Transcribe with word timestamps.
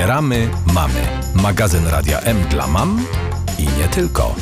Wspieramy 0.00 0.48
mamy. 0.74 1.00
Magazyn 1.42 1.86
Radia 1.86 2.20
M 2.20 2.36
dla 2.50 2.66
mam 2.66 3.04
i 3.58 3.62
nie 3.62 3.88
tylko. 3.88 4.34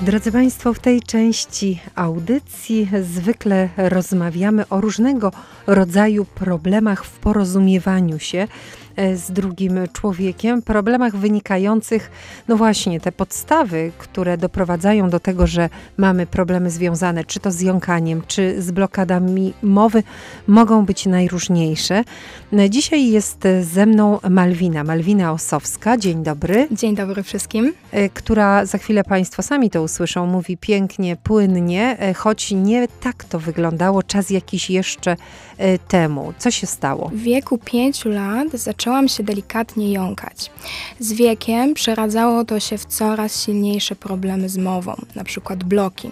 Drodzy 0.00 0.32
Państwo, 0.32 0.74
w 0.74 0.78
tej 0.78 1.02
części 1.02 1.80
audycji 1.94 2.88
zwykle 3.02 3.68
rozmawiamy 3.76 4.68
o 4.68 4.80
różnego 4.80 5.32
rodzaju 5.66 6.24
problemach 6.24 7.04
w 7.04 7.10
porozumiewaniu 7.10 8.18
się 8.18 8.48
z 9.14 9.30
drugim 9.30 9.78
człowiekiem, 9.92 10.62
problemach 10.62 11.16
wynikających, 11.16 12.10
no 12.48 12.56
właśnie, 12.56 13.00
te 13.00 13.12
podstawy, 13.12 13.92
które 13.98 14.38
doprowadzają 14.38 15.10
do 15.10 15.20
tego, 15.20 15.46
że 15.46 15.68
mamy 15.96 16.26
problemy 16.26 16.70
związane 16.70 17.24
czy 17.24 17.40
to 17.40 17.50
z 17.50 17.60
jąkaniem, 17.60 18.22
czy 18.26 18.62
z 18.62 18.70
blokadami 18.70 19.52
mowy, 19.62 20.02
mogą 20.46 20.84
być 20.84 21.06
najróżniejsze. 21.06 22.04
E, 22.52 22.70
dzisiaj 22.70 23.10
jest 23.10 23.42
ze 23.62 23.86
mną 23.86 24.18
Malwina, 24.30 24.84
Malwina 24.84 25.32
Osowska. 25.32 25.96
Dzień 25.96 26.22
dobry. 26.22 26.68
Dzień 26.72 26.96
dobry 26.96 27.22
wszystkim. 27.22 27.72
E, 27.92 28.08
która 28.08 28.66
za 28.66 28.78
chwilę 28.78 29.04
Państwo 29.04 29.42
sami 29.42 29.70
to 29.70 29.82
usłyszą, 29.82 30.26
mówi 30.26 30.56
pięknie, 30.56 31.16
płynnie, 31.16 31.96
choć 32.16 32.50
nie 32.50 32.88
tak 33.00 33.24
to 33.24 33.38
wyglądało 33.38 34.02
czas 34.02 34.30
jakiś 34.30 34.70
jeszcze 34.70 35.16
temu. 35.88 36.32
Co 36.38 36.50
się 36.50 36.66
stało? 36.66 37.10
W 37.14 37.18
wieku 37.18 37.58
pięciu 37.58 38.08
lat 38.08 38.48
zaczęłam 38.52 38.87
zaczęłam 38.88 39.08
się 39.08 39.22
delikatnie 39.22 39.92
jąkać. 39.92 40.50
Z 41.00 41.12
wiekiem 41.12 41.74
przeradzało 41.74 42.44
to 42.44 42.60
się 42.60 42.78
w 42.78 42.84
coraz 42.84 43.44
silniejsze 43.44 43.96
problemy 43.96 44.48
z 44.48 44.56
mową, 44.56 44.96
na 45.14 45.24
przykład 45.24 45.64
bloki. 45.64 46.10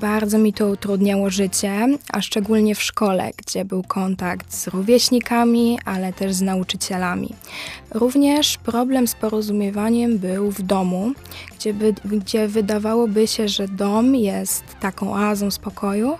Bardzo 0.00 0.38
mi 0.38 0.52
to 0.52 0.68
utrudniało 0.68 1.30
życie, 1.30 1.88
a 2.12 2.20
szczególnie 2.20 2.74
w 2.74 2.82
szkole, 2.82 3.30
gdzie 3.36 3.64
był 3.64 3.82
kontakt 3.82 4.54
z 4.54 4.68
rówieśnikami, 4.68 5.78
ale 5.84 6.12
też 6.12 6.32
z 6.32 6.42
nauczycielami. 6.42 7.34
Również 7.90 8.58
problem 8.58 9.08
z 9.08 9.14
porozumiewaniem 9.14 10.18
był 10.18 10.50
w 10.50 10.62
domu, 10.62 11.12
gdzie, 11.58 11.74
by, 11.74 11.94
gdzie 12.04 12.48
wydawałoby 12.48 13.26
się, 13.26 13.48
że 13.48 13.68
dom 13.68 14.14
jest 14.14 14.64
taką 14.80 15.14
oazą 15.14 15.50
spokoju, 15.50 16.18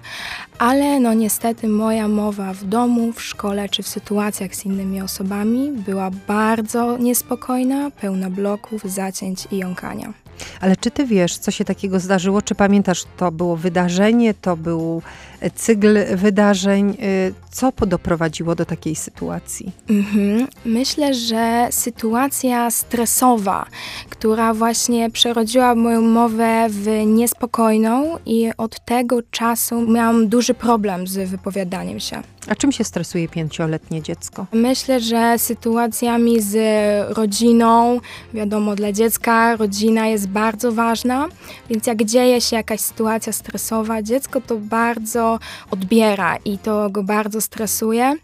ale 0.59 1.01
no 1.01 1.15
niestety 1.15 1.69
moja 1.69 2.09
mowa 2.09 2.55
w 2.55 2.65
domu, 2.65 3.13
w 3.13 3.23
szkole 3.23 3.69
czy 3.69 3.83
w 3.83 3.89
sytuacjach 3.89 4.55
z 4.55 4.65
innymi 4.65 5.03
osobami 5.03 5.73
była 5.73 6.11
bardzo 6.11 6.99
niespokojna, 6.99 7.91
pełna 7.91 8.31
bloków, 8.31 8.83
zacięć 8.85 9.49
i 9.51 9.59
jąkania. 9.59 10.24
Ale 10.61 10.77
czy 10.77 10.91
ty 10.91 11.07
wiesz, 11.07 11.39
co 11.39 11.51
się 11.51 11.65
takiego 11.65 12.01
zdarzyło? 12.01 12.43
Czy 12.43 12.55
pamiętasz, 12.55 13.05
to 13.17 13.33
było 13.33 13.57
wydarzenie, 13.57 14.35
to 14.35 14.57
był 14.57 15.03
cykl 15.51 16.17
wydarzeń? 16.17 16.91
Y, 16.91 17.35
co 17.51 17.73
doprowadziło 17.87 18.55
do 18.55 18.65
takiej 18.65 18.97
sytuacji? 18.97 19.73
Mhm. 19.91 20.47
Myślę, 20.65 21.15
że 21.15 21.69
sytuacja 21.71 22.71
stresowa, 22.71 23.67
która 24.11 24.55
właśnie 24.55 25.11
przerodziła 25.11 25.75
moją 25.75 26.01
mowę 26.01 26.67
w 26.71 26.87
niespokojną 27.07 28.19
i 28.27 28.51
od 28.59 28.85
tego 28.85 29.23
czasu 29.31 29.91
miałam 29.91 30.29
duży 30.29 30.55
problem 30.55 31.07
z 31.07 31.31
wypowiadaniem 31.31 32.01
się. 32.01 32.23
A 32.49 32.55
czym 32.55 32.73
się 32.73 32.85
stresuje 32.85 33.29
pięcioletnie 33.29 34.03
dziecko? 34.03 34.47
Myślę, 34.53 35.01
że 35.01 35.39
sytuacjami 35.39 36.43
z 36.43 36.57
rodziną, 37.17 38.01
wiadomo, 38.35 38.75
dla 38.75 38.93
dziecka 38.93 39.57
rodzina 39.57 40.07
jest 40.07 40.29
bardzo 40.29 40.73
ważna, 40.73 41.29
więc 41.71 41.87
jak 41.87 42.05
dzieje 42.05 42.41
się 42.41 42.57
jakaś 42.57 42.81
sytuacja 42.81 43.33
stresowa, 43.33 44.03
dziecko 44.03 44.41
to 44.41 44.57
bardzo 44.57 45.34
odbiera 45.71 46.37
i 46.45 46.59
to 46.59 46.91
go 46.91 47.03
bardzo 47.03 47.41
stresuje. 47.41 48.17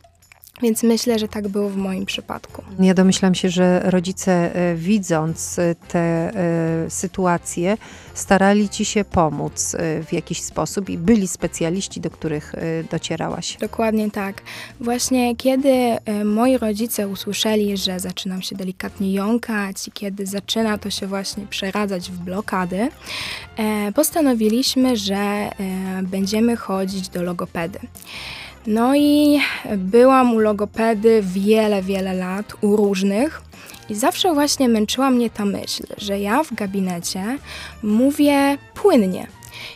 Więc 0.62 0.82
myślę, 0.82 1.18
że 1.18 1.28
tak 1.28 1.48
było 1.48 1.70
w 1.70 1.76
moim 1.76 2.06
przypadku. 2.06 2.62
Ja 2.80 2.94
domyślam 2.94 3.34
się, 3.34 3.50
że 3.50 3.80
rodzice 3.84 4.54
e, 4.54 4.74
widząc 4.74 5.58
e, 5.58 5.74
te 5.74 5.98
e, 5.98 6.90
sytuacje, 6.90 7.76
starali 8.14 8.68
ci 8.68 8.84
się 8.84 9.04
pomóc 9.04 9.76
w 10.08 10.12
jakiś 10.12 10.42
sposób 10.42 10.90
i 10.90 10.98
byli 10.98 11.28
specjaliści, 11.28 12.00
do 12.00 12.10
których 12.10 12.54
docierałaś. 12.90 13.56
Dokładnie 13.60 14.10
tak. 14.10 14.42
Właśnie 14.80 15.36
kiedy 15.36 15.96
moi 16.24 16.58
rodzice 16.58 17.08
usłyszeli, 17.08 17.76
że 17.76 18.00
zaczynam 18.00 18.42
się 18.42 18.56
delikatnie 18.56 19.12
jąkać 19.12 19.88
i 19.88 19.92
kiedy 19.92 20.26
zaczyna 20.26 20.78
to 20.78 20.90
się 20.90 21.06
właśnie 21.06 21.46
przeradzać 21.46 22.10
w 22.10 22.18
blokady, 22.18 22.88
postanowiliśmy, 23.94 24.96
że 24.96 25.50
będziemy 26.02 26.56
chodzić 26.56 27.08
do 27.08 27.22
logopedy. 27.22 27.78
No 28.66 28.96
i 28.96 29.40
byłam 29.76 30.34
u 30.34 30.38
logopedy 30.38 31.22
wiele, 31.22 31.82
wiele 31.82 32.14
lat, 32.14 32.52
u 32.60 32.76
różnych. 32.76 33.42
I 33.88 33.94
zawsze 33.94 34.34
właśnie 34.34 34.68
męczyła 34.68 35.10
mnie 35.10 35.30
ta 35.30 35.44
myśl, 35.44 35.82
że 35.98 36.20
ja 36.20 36.42
w 36.42 36.54
gabinecie 36.54 37.38
mówię 37.82 38.58
płynnie. 38.74 39.26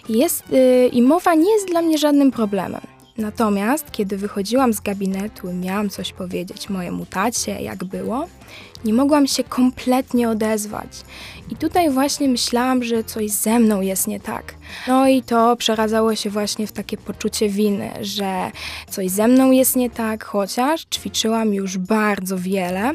Jest, 0.09 0.50
yy, 0.50 0.89
I 0.89 1.03
mowa 1.03 1.34
nie 1.34 1.53
jest 1.53 1.69
dla 1.69 1.83
mnie 1.83 1.99
żadnym 1.99 2.31
problemem. 2.31 2.81
Natomiast 3.19 3.91
kiedy 3.91 4.17
wychodziłam 4.17 4.72
z 4.72 4.81
gabinetu 4.81 5.51
i 5.51 5.55
miałam 5.55 5.91
coś 5.91 6.12
powiedzieć 6.12 6.69
mojemu 6.69 7.06
tacie, 7.06 7.62
jak 7.62 7.84
było, 7.84 8.27
nie 8.84 8.95
mogłam 8.95 9.27
się 9.27 9.45
kompletnie 9.45 10.28
odezwać. 10.28 10.89
I 11.50 11.56
tutaj 11.56 11.91
właśnie 11.91 12.28
myślałam, 12.28 12.83
że 12.83 13.05
coś 13.05 13.31
ze 13.31 13.59
mną 13.59 13.81
jest 13.81 14.06
nie 14.06 14.21
tak. 14.21 14.55
No 14.89 15.09
i 15.09 15.22
to 15.22 15.56
przeradzało 15.56 16.15
się 16.15 16.31
właśnie 16.31 16.67
w 16.67 16.72
takie 16.72 16.97
poczucie 16.97 17.49
winy, 17.49 17.91
że 18.00 18.50
coś 18.89 19.11
ze 19.11 19.28
mną 19.28 19.50
jest 19.50 19.77
nie 19.77 19.91
tak, 19.91 20.25
chociaż 20.25 20.87
ćwiczyłam 20.95 21.55
już 21.55 21.78
bardzo 21.78 22.39
wiele, 22.39 22.91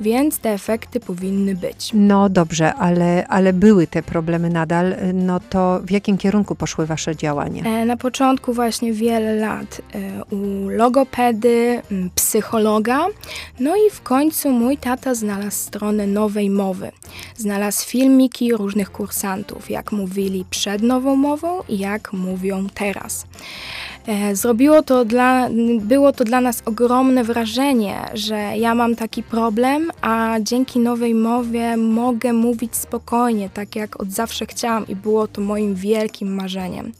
więc 0.00 0.38
te 0.38 0.50
efekty 0.50 1.00
powinny 1.00 1.54
być. 1.54 1.90
No 1.94 2.28
dobrze, 2.28 2.74
ale, 2.74 3.26
ale 3.26 3.52
były 3.52 3.86
te 3.86 4.02
problemy 4.02 4.50
nadal. 4.50 4.96
No 5.14 5.40
to 5.40 5.80
w 5.84 5.90
jakim 5.90 6.18
kierunku 6.18 6.54
poszły 6.54 6.86
Wasze 6.86 7.16
działania? 7.16 7.64
E, 7.64 7.84
na 7.84 7.96
początku 7.96 8.52
właśnie 8.52 8.92
wiele 8.92 9.34
lat 9.34 9.80
e, 9.94 10.24
u 10.24 10.68
logopedy, 10.68 11.82
psychologa, 12.14 13.06
no 13.60 13.76
i 13.76 13.90
w 13.90 14.02
końcu 14.02 14.50
mój 14.50 14.76
tata 14.76 15.14
znalazł 15.14 15.29
stronę 15.50 16.06
nowej 16.06 16.50
mowy. 16.50 16.92
Znalazł 17.36 17.86
filmiki 17.86 18.52
różnych 18.52 18.92
kursantów, 18.92 19.70
jak 19.70 19.92
mówili 19.92 20.44
przed 20.50 20.82
nową 20.82 21.16
mową 21.16 21.62
i 21.68 21.78
jak 21.78 22.12
mówią 22.12 22.66
teraz. 22.74 23.26
E, 24.06 24.36
zrobiło 24.36 24.82
to 24.82 25.04
dla, 25.04 25.48
było 25.80 26.12
to 26.12 26.24
dla 26.24 26.40
nas 26.40 26.62
ogromne 26.64 27.24
wrażenie, 27.24 27.96
że 28.14 28.34
ja 28.56 28.74
mam 28.74 28.96
taki 28.96 29.22
problem, 29.22 29.90
a 30.00 30.36
dzięki 30.40 30.78
nowej 30.78 31.14
mowie 31.14 31.76
mogę 31.76 32.32
mówić 32.32 32.76
spokojnie, 32.76 33.50
tak 33.50 33.76
jak 33.76 34.00
od 34.00 34.10
zawsze 34.10 34.46
chciałam 34.46 34.88
i 34.88 34.96
było 34.96 35.28
to 35.28 35.40
moim 35.40 35.74
wielkim 35.74 36.34
marzeniem. 36.34 36.92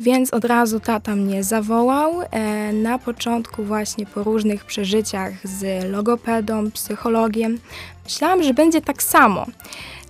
Więc 0.00 0.34
od 0.34 0.44
razu 0.44 0.80
tata 0.80 1.16
mnie 1.16 1.44
zawołał. 1.44 2.22
E, 2.22 2.72
na 2.72 2.98
początku 2.98 3.64
właśnie 3.64 4.06
po 4.06 4.22
różnych 4.22 4.64
przeżyciach 4.64 5.32
z 5.44 5.84
logopedą, 5.90 6.70
psychologiem, 6.70 7.58
myślałam, 8.04 8.42
że 8.42 8.54
będzie 8.54 8.80
tak 8.80 9.02
samo. 9.02 9.46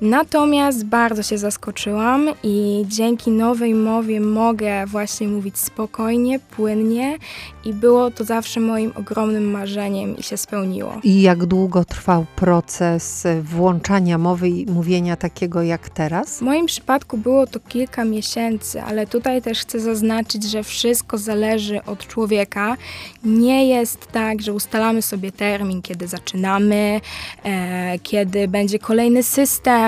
Natomiast 0.00 0.84
bardzo 0.84 1.22
się 1.22 1.38
zaskoczyłam 1.38 2.28
i 2.42 2.84
dzięki 2.88 3.30
nowej 3.30 3.74
mowie 3.74 4.20
mogę 4.20 4.86
właśnie 4.86 5.28
mówić 5.28 5.58
spokojnie, 5.58 6.38
płynnie 6.38 7.18
i 7.64 7.72
było 7.72 8.10
to 8.10 8.24
zawsze 8.24 8.60
moim 8.60 8.92
ogromnym 8.94 9.50
marzeniem 9.50 10.16
i 10.16 10.22
się 10.22 10.36
spełniło. 10.36 11.00
I 11.02 11.22
jak 11.22 11.46
długo 11.46 11.84
trwał 11.84 12.26
proces 12.36 13.26
włączania 13.42 14.18
mowy 14.18 14.48
i 14.48 14.66
mówienia 14.66 15.16
takiego 15.16 15.62
jak 15.62 15.88
teraz? 15.88 16.38
W 16.38 16.42
moim 16.42 16.66
przypadku 16.66 17.18
było 17.18 17.46
to 17.46 17.60
kilka 17.60 18.04
miesięcy, 18.04 18.82
ale 18.82 19.06
tutaj 19.06 19.42
też 19.42 19.60
chcę 19.60 19.80
zaznaczyć, 19.80 20.44
że 20.44 20.62
wszystko 20.62 21.18
zależy 21.18 21.84
od 21.84 22.06
człowieka. 22.06 22.76
Nie 23.24 23.68
jest 23.68 24.06
tak, 24.12 24.42
że 24.42 24.52
ustalamy 24.52 25.02
sobie 25.02 25.32
termin, 25.32 25.82
kiedy 25.82 26.08
zaczynamy, 26.08 27.00
e, 27.44 27.98
kiedy 27.98 28.48
będzie 28.48 28.78
kolejny 28.78 29.22
system 29.22 29.87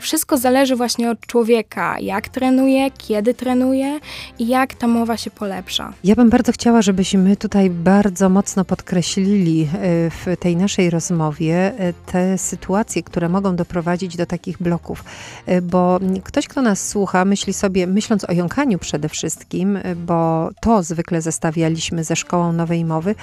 wszystko 0.00 0.38
zależy 0.38 0.76
właśnie 0.76 1.10
od 1.10 1.20
człowieka, 1.20 1.96
jak 2.00 2.28
trenuje, 2.28 2.90
kiedy 2.90 3.34
trenuje 3.34 4.00
i 4.38 4.48
jak 4.48 4.74
ta 4.74 4.86
mowa 4.86 5.16
się 5.16 5.30
polepsza. 5.30 5.92
Ja 6.04 6.14
bym 6.14 6.30
bardzo 6.30 6.52
chciała, 6.52 6.82
żebyśmy 6.82 7.36
tutaj 7.36 7.70
bardzo 7.70 8.28
mocno 8.28 8.64
podkreślili 8.64 9.62
e, 9.62 9.66
w 10.10 10.26
tej 10.40 10.56
naszej 10.56 10.90
rozmowie 10.90 11.72
e, 11.78 11.92
te 11.92 12.38
sytuacje, 12.38 13.02
które 13.02 13.28
mogą 13.28 13.56
doprowadzić 13.56 14.16
do 14.16 14.26
takich 14.26 14.58
bloków, 14.58 15.04
e, 15.46 15.62
bo 15.62 16.00
ktoś, 16.24 16.48
kto 16.48 16.62
nas 16.62 16.88
słucha, 16.88 17.24
myśli 17.24 17.52
sobie, 17.52 17.86
myśląc 17.86 18.24
o 18.24 18.32
jąkaniu 18.32 18.78
przede 18.78 19.08
wszystkim, 19.08 19.78
bo 19.96 20.50
to 20.60 20.82
zwykle 20.82 21.22
zestawialiśmy 21.22 22.04
ze 22.04 22.16
szkołą 22.16 22.52
nowej 22.52 22.84
mowy, 22.84 23.14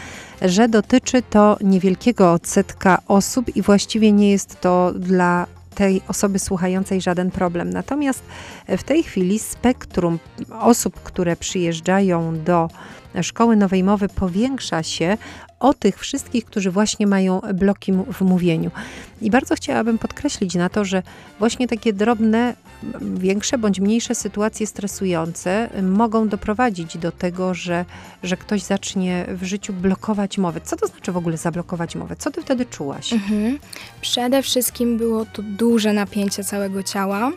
że 0.42 0.70
dotyczy 0.70 1.22
to 1.30 1.58
niewielkiego 1.62 2.32
odsetka 2.32 3.02
osób 3.08 3.56
i 3.56 3.62
właściwie 3.62 4.12
nie 4.12 4.32
jest 4.32 4.62
to 4.62 4.94
dla 4.96 5.48
tej 5.78 6.02
osoby 6.08 6.40
słuchającej 6.40 7.02
żaden 7.02 7.32
problem. 7.32 7.70
Natomiast 7.70 8.24
w 8.68 8.84
tej 8.84 9.04
chwili 9.04 9.40
spektrum 9.40 10.20
osób, 10.60 11.00
które 11.04 11.36
przyjeżdżają 11.36 12.44
do 12.44 12.70
Szkoły 13.22 13.56
Nowej 13.56 13.84
Mowy 13.84 14.10
powiększa 14.10 14.84
się 14.84 15.18
o 15.60 15.74
tych 15.74 16.00
wszystkich, 16.00 16.46
którzy 16.46 16.72
właśnie 16.72 17.08
mają 17.08 17.42
bloki 17.54 17.94
w 18.14 18.22
mówieniu. 18.22 18.72
I 19.22 19.32
bardzo 19.32 19.56
chciałabym 19.56 19.98
podkreślić 19.98 20.56
na 20.56 20.70
to, 20.70 20.86
że 20.86 21.04
właśnie 21.40 21.68
takie 21.68 21.94
drobne, 21.94 22.54
większe 23.02 23.58
bądź 23.58 23.80
mniejsze 23.80 24.16
sytuacje 24.16 24.68
stresujące 24.68 25.70
mogą 25.84 26.28
doprowadzić 26.28 26.98
do 26.98 27.12
tego, 27.12 27.54
że, 27.54 27.86
że 28.24 28.38
ktoś 28.38 28.62
zacznie 28.62 29.26
w 29.28 29.44
życiu 29.44 29.74
blokować 29.74 30.38
mowę. 30.38 30.62
Co 30.62 30.76
to 30.76 30.88
znaczy 30.88 31.12
w 31.12 31.18
ogóle 31.18 31.38
zablokować 31.38 31.96
mowę? 31.96 32.16
Co 32.16 32.32
ty 32.32 32.42
wtedy 32.42 32.66
czułaś? 32.66 33.14
Mhm. 33.14 33.60
Przede 34.02 34.44
wszystkim 34.44 34.98
było 34.98 35.26
to 35.26 35.42
duże 35.42 35.94
napięcie 35.94 36.44
całego 36.44 36.84
ciała 36.84 37.32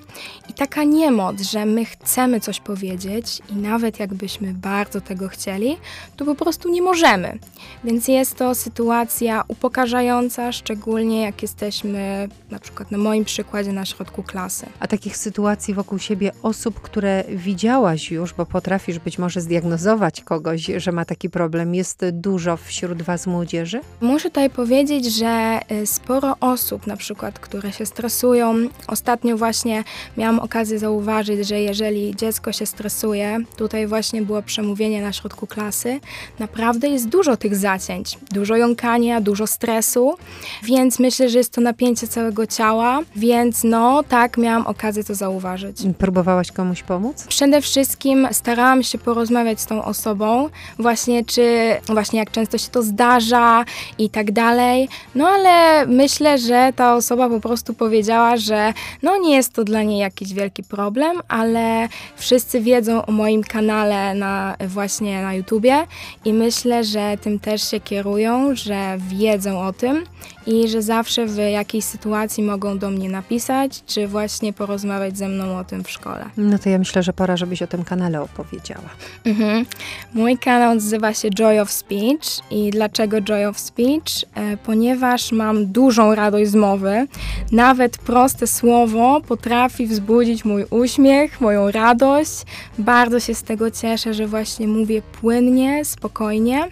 i 0.48 0.52
taka 0.52 0.84
niemoc, 0.84 1.40
że 1.40 1.66
my 1.66 1.84
chcemy 1.84 2.40
coś 2.40 2.60
powiedzieć 2.60 3.42
i 3.50 3.54
nawet 3.54 4.00
jakbyśmy 4.00 4.54
bardzo 4.54 5.00
tego 5.00 5.28
chcieli, 5.28 5.76
to 6.16 6.24
po 6.24 6.34
prostu 6.34 6.68
nie 6.68 6.82
możemy. 6.82 7.38
Więc 7.84 8.08
jest 8.12 8.34
to 8.34 8.54
sytuacja 8.54 9.44
upokarzająca, 9.48 10.52
szczególnie 10.52 11.22
jak 11.22 11.42
jesteśmy 11.42 12.28
na 12.50 12.58
przykład 12.58 12.90
na 12.90 12.98
moim 12.98 13.24
przykładzie 13.24 13.72
na 13.72 13.84
środku 13.84 14.22
klasy. 14.22 14.66
A 14.80 14.86
takich 14.86 15.16
sytuacji 15.16 15.74
wokół 15.74 15.98
siebie 15.98 16.32
osób, 16.42 16.80
które 16.80 17.24
widziałaś 17.28 18.10
już, 18.10 18.34
bo 18.34 18.46
potrafisz 18.46 18.98
być 18.98 19.18
może 19.18 19.40
zdiagnozować 19.40 20.20
kogoś, 20.20 20.70
że 20.76 20.92
ma 20.92 21.04
taki 21.04 21.30
problem, 21.30 21.74
jest 21.74 22.04
dużo 22.12 22.56
wśród 22.56 23.02
Was 23.02 23.26
młodzieży? 23.26 23.80
Muszę 24.00 24.28
tutaj 24.28 24.50
powiedzieć, 24.50 25.14
że 25.14 25.60
y, 25.72 25.86
sporo 25.86 26.36
osób, 26.40 26.86
na 26.86 26.96
przykład, 26.96 27.38
które 27.38 27.72
się 27.72 27.86
stresują, 27.86 28.54
ostatnio 28.86 29.36
właśnie 29.36 29.84
miałam 30.16 30.38
okazję 30.38 30.78
zauważyć, 30.78 31.48
że 31.48 31.60
jeżeli 31.60 32.16
dziecko 32.16 32.52
się 32.52 32.66
stresuje, 32.66 33.38
tutaj 33.56 33.86
właśnie 33.86 34.22
było 34.22 34.42
przemówienie 34.42 35.02
na 35.02 35.12
środku 35.12 35.46
klasy, 35.46 36.00
naprawdę 36.38 36.88
jest 36.88 37.08
dużo 37.08 37.36
tych 37.36 37.56
zacięć, 38.00 38.18
dużo 38.32 38.56
jąkania, 38.56 39.20
dużo 39.20 39.46
stresu, 39.46 40.14
więc 40.62 40.98
myślę, 40.98 41.28
że 41.28 41.38
jest 41.38 41.52
to 41.52 41.60
napięcie 41.60 42.08
całego 42.08 42.46
ciała, 42.46 43.00
więc 43.16 43.64
no 43.64 44.02
tak, 44.08 44.38
miałam 44.38 44.66
okazję 44.66 45.04
to 45.04 45.14
zauważyć. 45.14 45.76
Próbowałaś 45.98 46.52
komuś 46.52 46.82
pomóc? 46.82 47.26
Przede 47.28 47.60
wszystkim 47.60 48.28
starałam 48.32 48.82
się 48.82 48.98
porozmawiać 48.98 49.60
z 49.60 49.66
tą 49.66 49.84
osobą, 49.84 50.48
właśnie 50.78 51.24
czy, 51.24 51.76
właśnie 51.86 52.18
jak 52.18 52.30
często 52.30 52.58
się 52.58 52.68
to 52.68 52.82
zdarza 52.82 53.64
i 53.98 54.10
tak 54.10 54.32
dalej, 54.32 54.88
no 55.14 55.28
ale 55.28 55.86
myślę, 55.86 56.38
że 56.38 56.72
ta 56.76 56.94
osoba 56.94 57.28
po 57.28 57.40
prostu 57.40 57.74
powiedziała, 57.74 58.36
że 58.36 58.72
no 59.02 59.16
nie 59.16 59.36
jest 59.36 59.52
to 59.52 59.64
dla 59.64 59.82
niej 59.82 59.98
jakiś 59.98 60.34
wielki 60.34 60.62
problem, 60.62 61.20
ale 61.28 61.88
wszyscy 62.16 62.60
wiedzą 62.60 63.06
o 63.06 63.12
moim 63.12 63.42
kanale 63.42 64.14
na, 64.14 64.56
właśnie 64.68 65.22
na 65.22 65.34
YouTubie 65.34 65.86
i 66.24 66.32
myślę, 66.32 66.84
że 66.84 67.16
tym 67.20 67.38
też 67.38 67.70
się 67.70 67.80
kierują, 67.90 68.54
że 68.54 68.98
wiedzą 68.98 69.60
o 69.60 69.72
tym 69.72 70.04
i 70.46 70.68
że 70.68 70.82
zawsze 70.82 71.26
w 71.26 71.36
jakiejś 71.36 71.84
sytuacji 71.84 72.42
mogą 72.42 72.78
do 72.78 72.90
mnie 72.90 73.08
napisać, 73.08 73.84
czy 73.86 74.08
właśnie 74.08 74.52
porozmawiać 74.52 75.18
ze 75.18 75.28
mną 75.28 75.58
o 75.58 75.64
tym 75.64 75.84
w 75.84 75.90
szkole. 75.90 76.24
No 76.36 76.58
to 76.58 76.68
ja 76.68 76.78
myślę, 76.78 77.02
że 77.02 77.12
pora, 77.12 77.36
żebyś 77.36 77.62
o 77.62 77.66
tym 77.66 77.84
kanale 77.84 78.22
opowiedziała. 78.22 78.88
Mhm. 79.24 79.66
Mój 80.14 80.38
kanał 80.38 80.74
nazywa 80.74 81.14
się 81.14 81.30
Joy 81.30 81.60
of 81.60 81.70
Speech 81.70 82.50
i 82.50 82.70
dlaczego 82.70 83.20
Joy 83.20 83.48
of 83.48 83.58
Speech? 83.58 84.24
E, 84.34 84.56
ponieważ 84.56 85.32
mam 85.32 85.66
dużą 85.66 86.14
radość 86.14 86.50
z 86.50 86.54
mowy. 86.54 87.06
Nawet 87.52 87.98
proste 87.98 88.46
słowo 88.46 89.20
potrafi 89.20 89.86
wzbudzić 89.86 90.44
mój 90.44 90.64
uśmiech, 90.70 91.40
moją 91.40 91.70
radość. 91.70 92.42
Bardzo 92.78 93.20
się 93.20 93.34
z 93.34 93.42
tego 93.42 93.70
cieszę, 93.70 94.14
że 94.14 94.26
właśnie 94.26 94.68
mówię 94.68 95.02
płynnie, 95.20 95.84
spokojnie 95.84 96.68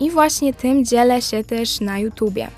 i 0.00 0.10
właśnie 0.10 0.54
tym 0.54 0.84
dzielę 0.84 1.22
się 1.22 1.44
też 1.44 1.80
na 1.80 1.98
YouTubie. 1.98 2.48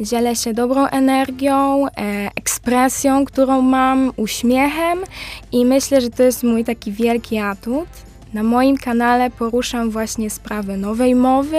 Dzielę 0.00 0.36
się 0.36 0.54
dobrą 0.54 0.86
energią, 0.86 1.86
e, 1.86 1.90
ekspresją, 2.36 3.24
którą 3.24 3.62
mam, 3.62 4.12
uśmiechem 4.16 4.98
i 5.52 5.64
myślę, 5.64 6.00
że 6.00 6.10
to 6.10 6.22
jest 6.22 6.42
mój 6.42 6.64
taki 6.64 6.92
wielki 6.92 7.38
atut. 7.38 7.88
Na 8.34 8.42
moim 8.42 8.76
kanale 8.78 9.30
poruszam 9.30 9.90
właśnie 9.90 10.30
sprawy 10.30 10.76
nowej 10.76 11.14
mowy, 11.14 11.58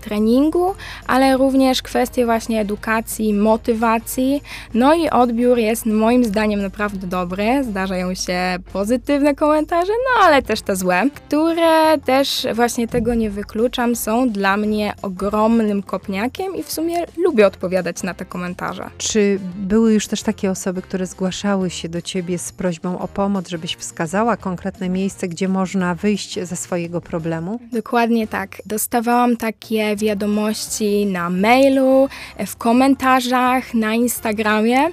treningu, 0.00 0.74
ale 1.06 1.36
również 1.36 1.82
kwestie 1.82 2.24
właśnie 2.24 2.60
edukacji, 2.60 3.34
motywacji. 3.34 4.42
No 4.74 4.94
i 4.94 5.10
odbiór 5.10 5.58
jest 5.58 5.86
moim 5.86 6.24
zdaniem 6.24 6.62
naprawdę 6.62 7.06
dobry. 7.06 7.64
Zdarzają 7.64 8.14
się 8.14 8.38
pozytywne 8.72 9.34
komentarze, 9.34 9.92
no 9.92 10.26
ale 10.26 10.42
też 10.42 10.62
te 10.62 10.76
złe, 10.76 11.10
które 11.14 11.98
też 11.98 12.46
właśnie 12.54 12.88
tego 12.88 13.14
nie 13.14 13.30
wykluczam, 13.30 13.96
są 13.96 14.30
dla 14.30 14.56
mnie 14.56 14.94
ogromnym 15.02 15.82
kopniakiem 15.82 16.56
i 16.56 16.62
w 16.62 16.72
sumie 16.72 17.06
lubię 17.16 17.46
odpowiadać 17.46 18.02
na 18.02 18.14
te 18.14 18.24
komentarze. 18.24 18.90
Czy 18.98 19.38
były 19.56 19.94
już 19.94 20.06
też 20.06 20.22
takie 20.22 20.50
osoby, 20.50 20.82
które 20.82 21.06
zgłaszały 21.06 21.70
się 21.70 21.88
do 21.88 22.02
ciebie 22.02 22.38
z 22.38 22.52
prośbą 22.52 22.98
o 22.98 23.08
pomoc, 23.08 23.48
żebyś 23.48 23.76
wskazała 23.76 24.36
konkretne 24.36 24.88
miejsce, 24.88 25.28
gdzie 25.28 25.48
można 25.48 25.94
wyjść 25.94 26.15
wyjść 26.16 26.38
ze 26.42 26.56
swojego 26.56 27.00
problemu? 27.00 27.60
Dokładnie 27.72 28.28
tak. 28.28 28.62
Dostawałam 28.66 29.36
takie 29.36 29.96
wiadomości 29.96 31.06
na 31.06 31.30
mailu, 31.30 32.08
w 32.46 32.56
komentarzach, 32.56 33.74
na 33.74 33.94
Instagramie, 33.94 34.90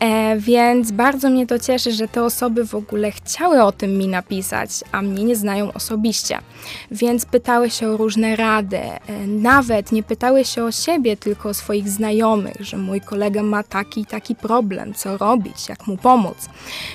e, 0.00 0.36
więc 0.38 0.90
bardzo 0.90 1.30
mnie 1.30 1.46
to 1.46 1.58
cieszy, 1.58 1.92
że 1.92 2.08
te 2.08 2.24
osoby 2.24 2.66
w 2.66 2.74
ogóle 2.74 3.10
chciały 3.10 3.62
o 3.62 3.72
tym 3.72 3.98
mi 3.98 4.08
napisać, 4.08 4.70
a 4.92 5.02
mnie 5.02 5.24
nie 5.24 5.36
znają 5.36 5.72
osobiście. 5.72 6.38
Więc 6.90 7.26
pytały 7.26 7.70
się 7.70 7.88
o 7.88 7.96
różne 7.96 8.36
rady, 8.36 8.78
e, 8.78 9.00
nawet 9.26 9.92
nie 9.92 10.02
pytały 10.02 10.44
się 10.44 10.64
o 10.64 10.72
siebie, 10.72 11.16
tylko 11.16 11.48
o 11.48 11.54
swoich 11.54 11.88
znajomych, 11.88 12.56
że 12.60 12.76
mój 12.76 13.00
kolega 13.00 13.42
ma 13.42 13.62
taki 13.62 14.06
taki 14.06 14.34
problem, 14.34 14.94
co 14.94 15.18
robić, 15.18 15.68
jak 15.68 15.86
mu 15.86 15.96
pomóc. 15.96 16.36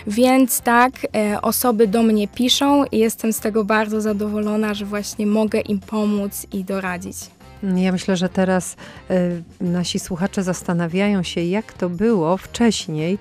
Więc 0.07 0.62
tak, 0.62 0.94
e, 1.15 1.41
osoby 1.41 1.88
do 1.88 2.03
mnie 2.03 2.27
piszą 2.27 2.85
i 2.91 2.97
jestem 2.97 3.33
z 3.33 3.39
tego 3.39 3.67
bardzo 3.68 4.02
zadowolona, 4.02 4.74
że 4.74 4.86
właśnie 4.86 5.28
mogę 5.28 5.60
im 5.60 5.80
pomóc 5.80 6.48
i 6.54 6.64
doradzić. 6.64 7.18
Ja 7.64 7.92
myślę, 7.92 8.18
że 8.18 8.30
teraz 8.30 8.75
y, 9.12 9.44
nasi 9.62 10.00
słuchacze 10.00 10.44
zastanawiają 10.44 11.24
się, 11.24 11.42
jak 11.42 11.74
to 11.74 11.90
było 11.90 12.38
wcześniej, 12.38 13.18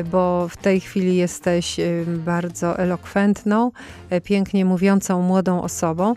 y, 0.00 0.04
bo 0.04 0.48
w 0.48 0.56
tej 0.56 0.80
chwili 0.80 1.16
jesteś 1.16 1.78
y, 1.78 2.04
bardzo 2.06 2.78
elokwentną, 2.78 3.70
pięknie 4.24 4.64
mówiącą 4.64 5.22
młodą 5.22 5.62
osobą 5.62 6.14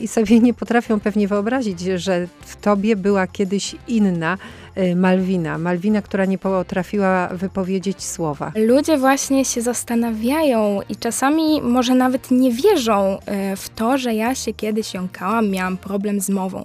i 0.00 0.08
sobie 0.08 0.40
nie 0.40 0.54
potrafią 0.54 1.00
pewnie 1.00 1.28
wyobrazić, 1.28 1.80
że 1.80 2.26
w 2.40 2.56
tobie 2.56 2.96
była 2.96 3.26
kiedyś 3.26 3.76
inna 3.88 4.38
Y, 4.38 4.65
Malwina. 4.96 5.58
Malwina, 5.58 6.02
która 6.02 6.24
nie 6.24 6.38
potrafiła 6.38 7.28
wypowiedzieć 7.28 8.04
słowa. 8.04 8.52
Ludzie 8.54 8.98
właśnie 8.98 9.44
się 9.44 9.62
zastanawiają 9.62 10.80
i 10.88 10.96
czasami 10.96 11.62
może 11.62 11.94
nawet 11.94 12.30
nie 12.30 12.52
wierzą 12.52 13.18
y, 13.52 13.56
w 13.56 13.68
to, 13.68 13.98
że 13.98 14.14
ja 14.14 14.34
się 14.34 14.52
kiedyś 14.52 14.94
jąkałam, 14.94 15.50
miałam 15.50 15.76
problem 15.76 16.20
z 16.20 16.28
mową. 16.28 16.64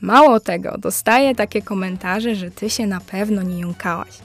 Mało 0.00 0.40
tego, 0.40 0.78
dostaję 0.78 1.34
takie 1.34 1.62
komentarze, 1.62 2.34
że 2.34 2.50
ty 2.50 2.70
się 2.70 2.86
na 2.86 3.00
pewno 3.00 3.42
nie 3.42 3.60
jąkałaś. 3.60 4.18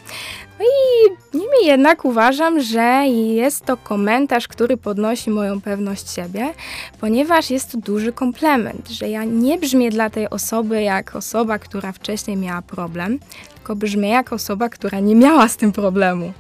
No 0.62 0.68
i 0.68 1.12
niemniej 1.38 1.66
jednak 1.66 2.06
uważam, 2.06 2.62
że 2.62 3.04
jest 3.08 3.66
to 3.66 3.78
komentarz, 3.78 4.48
który 4.48 4.78
podnosi 4.78 5.30
moją 5.30 5.62
pewność 5.62 6.12
siebie, 6.12 6.54
ponieważ 7.00 7.50
jest 7.50 7.72
to 7.72 7.78
duży 7.78 8.14
komplement, 8.14 8.90
że 8.90 9.10
ja 9.10 9.24
nie 9.24 9.58
brzmię 9.58 9.90
dla 9.90 10.10
tej 10.10 10.30
osoby 10.30 10.82
jak 10.82 11.16
osoba, 11.16 11.60
która 11.60 11.92
wcześniej 11.92 12.38
miała 12.38 12.62
problem, 12.62 13.20
tylko 13.62 13.76
brzmię 13.76 14.10
jak 14.10 14.34
osoba, 14.34 14.70
która 14.70 15.00
nie 15.00 15.16
miała 15.16 15.48
z 15.48 15.58
tym 15.58 15.72
problemu. 15.72 16.34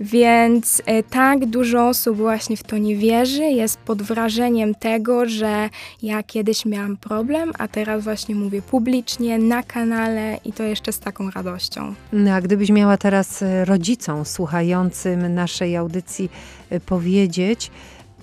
Więc 0.00 0.82
e, 0.86 1.02
tak 1.02 1.46
dużo 1.46 1.88
osób 1.88 2.16
właśnie 2.16 2.56
w 2.56 2.62
to 2.62 2.78
nie 2.78 2.96
wierzy, 2.96 3.42
jest 3.42 3.78
pod 3.78 4.02
wrażeniem 4.02 4.74
tego, 4.74 5.28
że 5.28 5.68
ja 6.02 6.22
kiedyś 6.22 6.64
miałam 6.64 6.96
problem, 6.96 7.52
a 7.58 7.68
teraz 7.68 8.04
właśnie 8.04 8.34
mówię 8.34 8.62
publicznie, 8.62 9.38
na 9.38 9.62
kanale 9.62 10.38
i 10.44 10.52
to 10.52 10.62
jeszcze 10.62 10.92
z 10.92 10.98
taką 10.98 11.30
radością. 11.30 11.94
No, 12.12 12.32
a 12.32 12.40
gdybyś 12.40 12.70
miała 12.70 12.96
teraz 12.96 13.42
e, 13.42 13.64
rodzicom 13.64 14.24
słuchającym 14.24 15.34
naszej 15.34 15.76
audycji 15.76 16.30
e, 16.70 16.80
powiedzieć, 16.80 17.70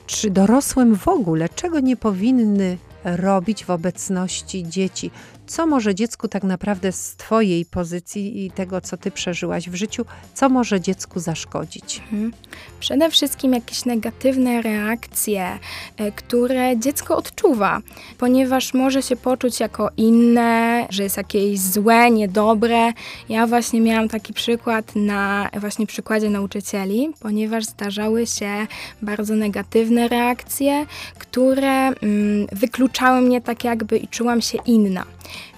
czy 0.05 0.29
dorosłym 0.29 0.95
w 0.95 1.07
ogóle, 1.07 1.49
czego 1.49 1.79
nie 1.79 1.97
powinny 1.97 2.77
robić 3.03 3.65
w 3.65 3.69
obecności 3.69 4.69
dzieci? 4.69 5.11
Co 5.47 5.67
może 5.67 5.95
dziecku 5.95 6.27
tak 6.27 6.43
naprawdę 6.43 6.91
z 6.91 7.15
Twojej 7.15 7.65
pozycji 7.65 8.45
i 8.45 8.51
tego, 8.51 8.81
co 8.81 8.97
Ty 8.97 9.11
przeżyłaś 9.11 9.69
w 9.69 9.75
życiu, 9.75 10.05
co 10.33 10.49
może 10.49 10.81
dziecku 10.81 11.19
zaszkodzić? 11.19 11.99
Mhm. 11.99 12.33
Przede 12.79 13.09
wszystkim 13.09 13.53
jakieś 13.53 13.85
negatywne 13.85 14.61
reakcje, 14.61 15.59
e, 15.97 16.11
które 16.11 16.77
dziecko 16.77 17.17
odczuwa, 17.17 17.79
ponieważ 18.17 18.73
może 18.73 19.01
się 19.01 19.15
poczuć 19.15 19.59
jako 19.59 19.89
inne, 19.97 20.87
że 20.89 21.03
jest 21.03 21.17
jakieś 21.17 21.59
złe, 21.59 22.11
niedobre. 22.11 22.93
Ja 23.29 23.47
właśnie 23.47 23.81
miałam 23.81 24.09
taki 24.09 24.33
przykład 24.33 24.95
na 24.95 25.49
właśnie 25.59 25.87
przykładzie 25.87 26.29
nauczycieli, 26.29 27.09
ponieważ 27.19 27.65
zdarzały 27.65 28.27
się 28.27 28.67
bardzo 29.01 29.35
negatywne 29.35 30.07
reakcje, 30.07 30.85
które 31.19 31.87
mm, 31.87 32.47
wykluczały 32.51 33.21
mnie 33.21 33.41
tak 33.41 33.63
jakby 33.63 33.97
i 33.97 34.07
czułam 34.07 34.41
się 34.41 34.57
inna. 34.65 35.05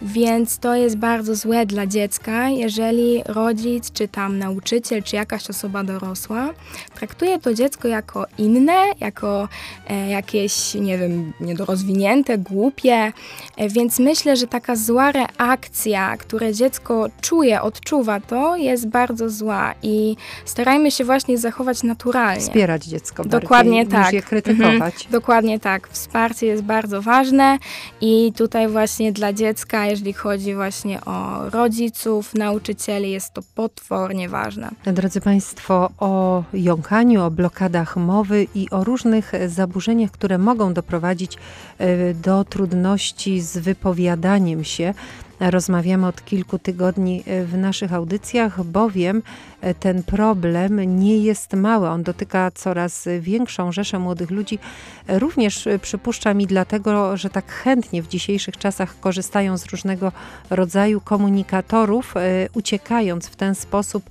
Więc 0.02 0.60
to 0.60 0.76
jest 0.76 0.98
bardzo 0.98 1.36
złe 1.36 1.66
dla 1.66 1.88
dziecka, 1.88 2.50
jeżeli 2.50 3.24
rodzic, 3.26 3.92
czy 3.92 4.08
tam 4.08 4.40
nauczyciel, 4.40 5.04
czy 5.04 5.16
jakaś 5.16 5.50
osoba 5.50 5.84
dorosła 5.84 6.54
traktuje 6.96 7.40
to 7.40 7.54
dziecko 7.54 7.88
jako 7.88 8.26
inne, 8.38 8.84
jako 9.00 9.48
e, 9.88 10.10
jakieś, 10.10 10.74
nie 10.74 10.98
wiem, 10.98 11.34
niedorozwinięte, 11.40 12.38
głupie. 12.38 13.12
E, 13.58 13.70
więc 13.70 14.00
myślę, 14.00 14.36
że 14.36 14.48
taka 14.48 14.76
zła 14.76 15.12
reakcja, 15.12 16.18
które 16.18 16.54
dziecko 16.54 17.08
czuje, 17.22 17.62
odczuwa, 17.62 18.20
to 18.20 18.56
jest 18.56 18.88
bardzo 18.88 19.30
zła 19.30 19.74
i 19.84 20.16
starajmy 20.46 20.92
się 20.92 21.06
właśnie 21.06 21.38
zachować 21.38 21.84
naturalnie. 21.84 22.42
Wspierać 22.42 22.86
dziecko 22.86 23.26
Dokładnie 23.26 23.88
tak. 23.88 24.06
niż 24.06 24.14
je 24.14 24.22
krytykować. 24.22 24.74
Mhm. 24.74 25.12
Dokładnie 25.12 25.60
tak. 25.60 25.88
Wsparcie 25.88 26.46
jest 26.48 26.64
bardzo 26.64 27.02
ważne 27.02 27.58
i 28.02 28.34
tutaj 28.38 28.68
właśnie 28.68 29.12
dla 29.12 29.34
dziecka, 29.34 29.55
jeżeli 29.86 30.14
chodzi 30.14 30.56
właśnie 30.56 31.06
o 31.06 31.50
rodziców, 31.50 32.34
nauczycieli, 32.34 33.12
jest 33.12 33.34
to 33.34 33.42
potwornie 33.56 34.30
ważne. 34.30 34.72
Drodzy 34.86 35.22
Państwo, 35.22 35.90
o 36.00 36.44
jąkaniu, 36.54 37.24
o 37.24 37.32
blokadach 37.32 37.98
mowy 37.98 38.48
i 38.56 38.70
o 38.70 38.84
różnych 38.84 39.32
zaburzeniach, 39.48 40.12
które 40.12 40.38
mogą 40.38 40.74
doprowadzić 40.74 41.38
e, 41.78 42.14
do 42.14 42.44
trudności 42.44 43.42
z 43.42 43.58
wypowiadaniem 43.58 44.64
się. 44.64 44.94
Rozmawiamy 45.39 46.08
od 46.08 46.25
kilku 46.25 46.60
tygodni 46.60 47.24
e, 47.25 47.46
w 47.46 47.58
naszych 47.58 47.94
audycjach, 47.94 48.63
bowiem 48.63 49.24
e, 49.62 49.74
ten 49.74 50.04
problem 50.04 51.00
nie 51.00 51.18
jest 51.18 51.54
mały. 51.54 51.89
On 51.89 52.04
dotyka 52.04 52.51
coraz 52.51 53.08
większą 53.20 53.72
rzeszę 53.72 54.00
młodych 54.00 54.32
ludzi. 54.32 54.60
Również 55.08 55.68
przypuszczam 55.82 56.42
i 56.42 56.48
dlatego, 56.48 57.18
że 57.18 57.30
tak 57.30 57.51
chętnie 57.51 58.01
w 58.04 58.08
dzisiejszych 58.08 58.58
czasach 58.58 59.00
korzystają 59.00 59.58
z 59.58 59.65
różnego 59.65 60.12
rodzaju 60.50 61.01
komunikatorów, 61.01 62.13
uciekając 62.54 63.27
w 63.27 63.36
ten 63.36 63.56
sposób 63.56 64.10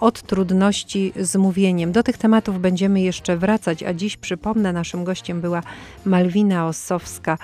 od 0.00 0.22
trudności 0.22 1.12
z 1.20 1.36
mówieniem. 1.36 1.92
Do 1.92 2.02
tych 2.02 2.18
tematów 2.18 2.60
będziemy 2.60 3.00
jeszcze 3.00 3.36
wracać, 3.36 3.82
a 3.82 3.94
dziś 3.94 4.16
przypomnę, 4.16 4.72
naszym 4.72 5.04
gościem 5.04 5.40
była 5.40 5.62
Malwina 6.04 6.66
Ossowska, 6.66 7.38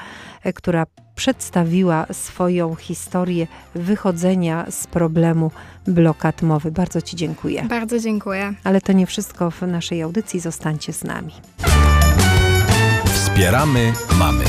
e, 0.44 0.52
która 0.52 0.86
przedstawiła 1.14 2.06
swoją 2.12 2.74
historię 2.74 3.46
wychodzenia 3.74 4.66
z 4.70 4.86
problemu 4.86 5.50
blokad 5.86 6.42
mowy. 6.42 6.70
Bardzo 6.70 7.02
Ci 7.02 7.16
dziękuję. 7.16 7.62
Bardzo 7.62 7.98
dziękuję. 7.98 8.54
Ale 8.64 8.80
to 8.80 8.92
nie 8.92 9.06
wszystko 9.06 9.50
w 9.50 9.62
naszej 9.62 10.02
audycji. 10.02 10.40
Zostańcie 10.40 10.92
z 10.92 11.04
nami. 11.04 11.32
Wspieramy 13.04 13.92
mamy. 14.18 14.44